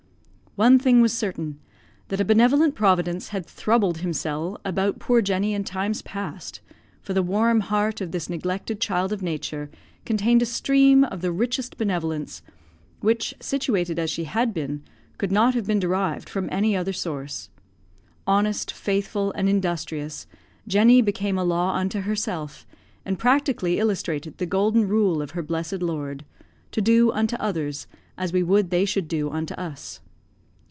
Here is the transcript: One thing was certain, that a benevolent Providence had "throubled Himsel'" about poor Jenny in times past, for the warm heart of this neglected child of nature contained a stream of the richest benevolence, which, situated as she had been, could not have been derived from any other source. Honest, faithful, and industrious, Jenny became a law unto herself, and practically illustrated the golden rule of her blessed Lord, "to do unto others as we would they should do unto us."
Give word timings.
One 0.57 0.77
thing 0.79 0.99
was 0.99 1.13
certain, 1.17 1.61
that 2.09 2.19
a 2.19 2.25
benevolent 2.25 2.75
Providence 2.75 3.29
had 3.29 3.45
"throubled 3.45 3.99
Himsel'" 3.99 4.59
about 4.65 4.99
poor 4.99 5.21
Jenny 5.21 5.53
in 5.53 5.63
times 5.63 6.01
past, 6.01 6.59
for 7.01 7.13
the 7.13 7.23
warm 7.23 7.61
heart 7.61 8.01
of 8.01 8.11
this 8.11 8.29
neglected 8.29 8.81
child 8.81 9.13
of 9.13 9.21
nature 9.23 9.69
contained 10.03 10.41
a 10.41 10.45
stream 10.45 11.05
of 11.05 11.21
the 11.21 11.31
richest 11.31 11.77
benevolence, 11.77 12.41
which, 12.99 13.33
situated 13.39 13.97
as 13.97 14.09
she 14.09 14.25
had 14.25 14.53
been, 14.53 14.83
could 15.17 15.31
not 15.31 15.53
have 15.55 15.65
been 15.65 15.79
derived 15.79 16.27
from 16.27 16.49
any 16.51 16.75
other 16.75 16.91
source. 16.91 17.49
Honest, 18.27 18.73
faithful, 18.73 19.31
and 19.31 19.47
industrious, 19.47 20.27
Jenny 20.67 21.01
became 21.01 21.37
a 21.37 21.45
law 21.45 21.75
unto 21.75 22.01
herself, 22.01 22.67
and 23.05 23.17
practically 23.17 23.79
illustrated 23.79 24.37
the 24.37 24.45
golden 24.45 24.85
rule 24.85 25.21
of 25.21 25.31
her 25.31 25.43
blessed 25.43 25.81
Lord, 25.81 26.25
"to 26.73 26.81
do 26.81 27.09
unto 27.13 27.37
others 27.37 27.87
as 28.17 28.33
we 28.33 28.43
would 28.43 28.69
they 28.69 28.83
should 28.83 29.07
do 29.07 29.29
unto 29.29 29.53
us." 29.53 30.01